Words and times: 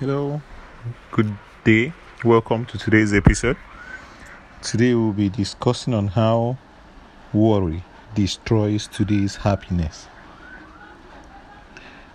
Hello, 0.00 0.42
good 1.12 1.38
day. 1.62 1.92
Welcome 2.24 2.66
to 2.66 2.76
today's 2.76 3.14
episode. 3.14 3.56
Today 4.60 4.92
we'll 4.92 5.12
be 5.12 5.28
discussing 5.28 5.94
on 5.94 6.08
how 6.08 6.58
worry 7.32 7.84
destroys 8.12 8.88
today's 8.88 9.36
happiness. 9.36 10.08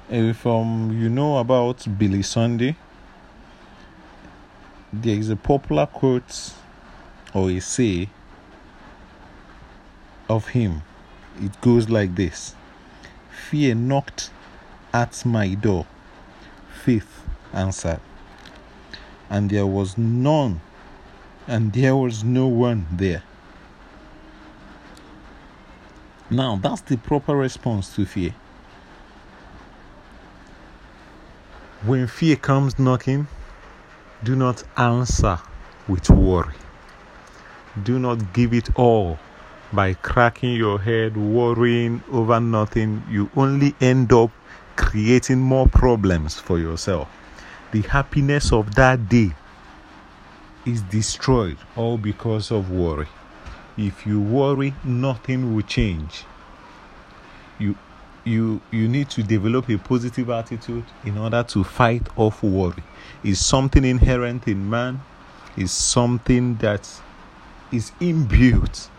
If 0.10 0.46
um, 0.46 0.92
you 0.92 1.08
know 1.08 1.38
about 1.38 1.88
Billy 1.98 2.22
Sunday, 2.22 2.76
there 4.92 5.16
is 5.16 5.30
a 5.30 5.38
popular 5.38 5.86
quote 5.86 6.52
or 7.34 7.50
a 7.50 7.62
say 7.62 8.10
of 10.28 10.50
him. 10.50 10.82
It 11.42 11.62
goes 11.62 11.90
like 11.90 12.16
this 12.16 12.56
Fear 13.50 13.76
knocked 13.76 14.32
at 14.94 15.26
my 15.26 15.54
door, 15.54 15.88
faith 16.84 17.29
answered, 17.54 18.00
and 19.30 19.50
there 19.50 19.66
was 19.66 19.98
none, 19.98 20.62
and 21.48 21.74
there 21.74 21.96
was 21.96 22.24
no 22.24 22.48
one 22.48 22.88
there. 22.92 23.24
Now, 26.30 26.58
that's 26.62 26.82
the 26.82 26.98
proper 26.98 27.36
response 27.36 27.96
to 27.96 28.06
fear. 28.06 28.36
When 31.86 32.08
fear 32.08 32.36
comes 32.36 32.78
knocking, 32.78 33.28
do 34.24 34.36
not 34.36 34.64
answer 34.78 35.40
with 35.88 36.10
worry. 36.10 36.56
Do 37.84 37.98
not 37.98 38.34
give 38.34 38.54
it 38.54 38.70
all 38.76 39.18
by 39.72 39.94
cracking 39.94 40.54
your 40.54 40.80
head, 40.80 41.16
worrying 41.16 42.04
over 42.12 42.40
nothing. 42.40 43.04
You 43.10 43.30
only 43.36 43.76
end 43.80 44.12
up 44.12 44.32
creating 44.76 45.40
more 45.40 45.68
problems 45.68 46.40
for 46.40 46.60
yourself. 46.60 47.08
The 47.72 47.82
happiness 47.82 48.52
of 48.52 48.74
that 48.76 49.10
day 49.10 49.32
is 50.66 50.82
destroyed 50.82 51.58
all 51.76 52.00
because 52.00 52.50
of 52.50 52.72
worry. 52.72 53.08
If 53.78 54.08
you 54.08 54.20
worry, 54.20 54.74
nothing 54.84 55.54
will 55.54 55.62
change. 55.62 56.26
You 57.60 57.76
you 58.24 58.62
you 58.72 58.88
need 58.88 59.10
to 59.12 59.24
develop 59.24 59.70
a 59.70 59.78
positive 59.78 60.32
attitude 60.32 60.86
in 61.06 61.18
order 61.18 61.44
to 61.44 61.64
fight 61.64 62.08
off 62.16 62.42
worry. 62.42 62.84
It's 63.24 63.40
something 63.40 63.86
inherent 63.86 64.48
in 64.48 64.68
man, 64.68 65.02
it's 65.56 65.72
something 65.72 66.56
that 66.56 66.90
is 67.72 67.92
inbuilt. 68.02 68.90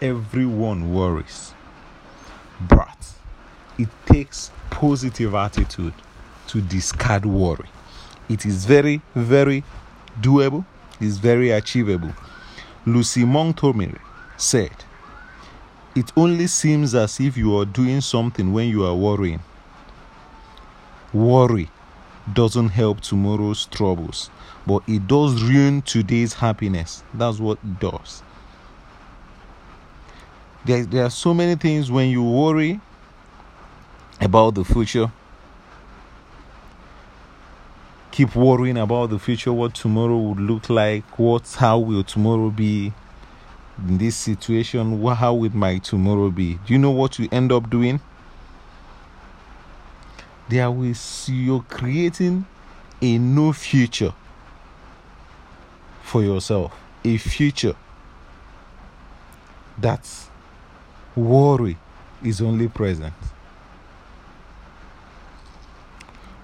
Everyone 0.00 0.94
worries. 0.94 1.54
But 2.60 3.14
it 3.78 3.88
takes 4.06 4.52
positive 4.70 5.34
attitude 5.34 5.94
to 6.48 6.60
discard 6.60 7.26
worry. 7.26 7.68
It 8.28 8.46
is 8.46 8.64
very, 8.64 9.02
very 9.14 9.64
doable, 10.20 10.64
it's 11.00 11.16
very 11.18 11.50
achievable. 11.50 12.12
Lucy 12.86 13.24
Montgomery 13.24 13.98
said, 14.36 14.84
It 15.94 16.12
only 16.16 16.46
seems 16.46 16.94
as 16.94 17.20
if 17.20 17.36
you 17.36 17.56
are 17.58 17.64
doing 17.64 18.00
something 18.00 18.52
when 18.52 18.68
you 18.68 18.84
are 18.84 18.94
worrying. 18.94 19.40
Worry 21.12 21.70
doesn't 22.32 22.68
help 22.70 23.00
tomorrow's 23.00 23.66
troubles, 23.66 24.30
but 24.66 24.82
it 24.86 25.06
does 25.06 25.42
ruin 25.42 25.82
today's 25.82 26.34
happiness. 26.34 27.02
That's 27.12 27.38
what 27.38 27.58
it 27.58 27.80
does. 27.80 28.22
There, 30.64 30.84
there 30.84 31.04
are 31.04 31.10
so 31.10 31.34
many 31.34 31.56
things 31.56 31.90
when 31.90 32.08
you 32.08 32.22
worry 32.22 32.80
about 34.20 34.54
the 34.54 34.64
future. 34.64 35.10
Keep 38.12 38.36
worrying 38.36 38.76
about 38.76 39.08
the 39.08 39.18
future, 39.18 39.54
what 39.54 39.74
tomorrow 39.74 40.18
would 40.18 40.38
look 40.38 40.68
like, 40.68 41.18
what 41.18 41.56
how 41.58 41.78
will 41.78 42.04
tomorrow 42.04 42.50
be 42.50 42.92
in 43.88 43.96
this 43.96 44.14
situation, 44.16 45.02
how 45.14 45.32
will 45.32 45.50
my 45.56 45.78
tomorrow 45.78 46.30
be? 46.30 46.58
Do 46.66 46.74
you 46.74 46.78
know 46.78 46.90
what 46.90 47.18
you 47.18 47.26
end 47.32 47.50
up 47.50 47.70
doing? 47.70 48.00
There 50.50 50.70
will 50.70 50.94
you're 51.26 51.64
creating 51.70 52.44
a 53.00 53.16
new 53.16 53.54
future 53.54 54.12
for 56.02 56.22
yourself, 56.22 56.78
a 57.04 57.16
future 57.16 57.74
that 59.78 60.06
worry 61.16 61.78
is 62.22 62.42
only 62.42 62.68
present. 62.68 63.14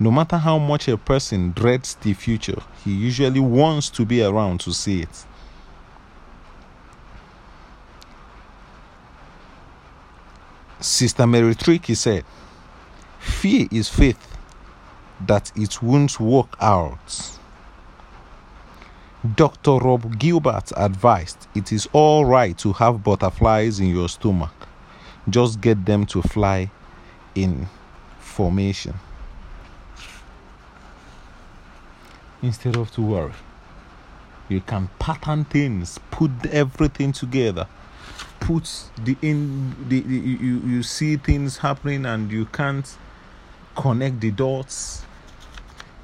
No 0.01 0.13
matter 0.13 0.37
how 0.37 0.59
much 0.59 0.87
a 0.87 0.97
person 0.97 1.51
dreads 1.53 1.97
the 1.97 2.15
future, 2.15 2.63
he 2.85 2.93
usually 2.93 3.41
wants 3.41 3.91
to 3.91 4.05
be 4.05 4.23
around 4.23 4.61
to 4.61 4.73
see 4.73 5.03
it. 5.03 5.25
Sister 10.79 11.27
Mary 11.27 11.57
Tricky 11.57 11.95
said, 11.95 12.25
Fear 13.19 13.67
is 13.73 13.89
faith 13.89 14.37
that 15.27 15.51
it 15.57 15.83
won't 15.83 16.21
work 16.21 16.57
out. 16.61 17.39
Dr. 19.35 19.79
Rob 19.79 20.17
Gilbert 20.17 20.71
advised 20.77 21.49
it 21.57 21.73
is 21.73 21.89
all 21.93 22.25
right 22.25 22.57
to 22.59 22.73
have 22.75 23.03
butterflies 23.03 23.81
in 23.81 23.89
your 23.89 24.09
stomach, 24.09 24.55
just 25.29 25.61
get 25.61 25.85
them 25.85 26.07
to 26.07 26.23
fly 26.23 26.71
in 27.35 27.67
formation 28.21 28.95
instead 32.43 32.77
of 32.77 32.91
to 32.93 33.03
worry. 33.03 33.33
You 34.49 34.61
can 34.61 34.89
pattern 34.99 35.45
things, 35.45 35.99
put 36.11 36.31
everything 36.47 37.13
together. 37.13 37.67
Put 38.41 38.85
the 39.05 39.17
in 39.21 39.77
the, 39.89 40.01
the 40.01 40.15
you 40.17 40.61
you 40.61 40.83
see 40.83 41.17
things 41.17 41.59
happening 41.59 42.07
and 42.07 42.31
you 42.31 42.47
can't 42.47 42.97
connect 43.77 44.21
the 44.21 44.31
dots. 44.31 45.03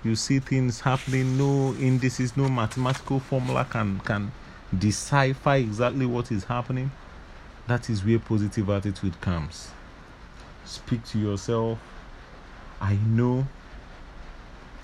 You 0.02 0.14
see 0.14 0.40
things 0.40 0.80
happening. 0.80 1.38
No 1.38 1.74
indices, 1.74 2.36
no 2.36 2.48
mathematical 2.48 3.20
formula 3.20 3.66
can 3.70 4.00
can 4.00 4.32
decipher 4.76 5.54
exactly 5.54 6.04
what 6.04 6.30
is 6.30 6.44
happening. 6.44 6.90
That 7.66 7.88
is 7.88 8.04
where 8.04 8.18
positive 8.18 8.68
attitude 8.68 9.18
comes. 9.22 9.70
Speak 10.66 11.04
to 11.06 11.18
yourself. 11.18 11.78
I 12.80 12.94
know 13.06 13.46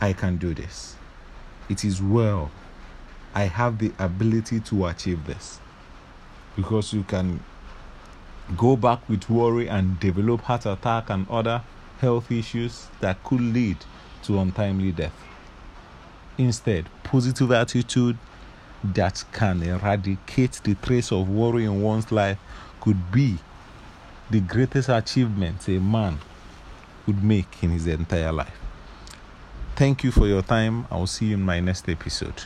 I 0.00 0.14
can 0.14 0.38
do 0.38 0.54
this. 0.54 0.96
It 1.70 1.84
is 1.84 2.02
well. 2.02 2.50
I 3.32 3.44
have 3.44 3.78
the 3.78 3.92
ability 3.98 4.58
to 4.60 4.86
achieve 4.86 5.24
this. 5.24 5.60
Because 6.56 6.92
you 6.92 7.04
can 7.04 7.44
go 8.56 8.74
back 8.74 9.08
with 9.08 9.30
worry 9.30 9.68
and 9.68 9.98
develop 10.00 10.40
heart 10.42 10.66
attack 10.66 11.08
and 11.10 11.30
other 11.30 11.62
health 12.00 12.32
issues 12.32 12.88
that 13.00 13.22
could 13.22 13.40
lead 13.40 13.76
to 14.24 14.40
untimely 14.40 14.90
death. 14.90 15.14
Instead, 16.36 16.86
positive 17.04 17.52
attitude 17.52 18.18
that 18.82 19.22
can 19.32 19.62
eradicate 19.62 20.60
the 20.64 20.74
trace 20.74 21.12
of 21.12 21.28
worry 21.28 21.66
in 21.66 21.80
one's 21.80 22.10
life 22.10 22.38
could 22.80 23.12
be 23.12 23.36
the 24.28 24.40
greatest 24.40 24.88
achievement 24.88 25.68
a 25.68 25.78
man 25.78 26.18
could 27.06 27.22
make 27.22 27.62
in 27.62 27.70
his 27.70 27.86
entire 27.86 28.32
life. 28.32 28.69
Thank 29.80 30.04
you 30.04 30.10
for 30.10 30.26
your 30.26 30.42
time. 30.42 30.86
I'll 30.90 31.06
see 31.06 31.28
you 31.28 31.36
in 31.36 31.40
my 31.40 31.58
next 31.58 31.88
episode. 31.88 32.42